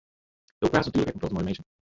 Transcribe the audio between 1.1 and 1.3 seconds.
ek in